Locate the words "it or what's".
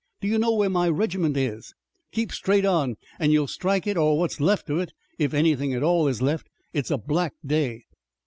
3.85-4.39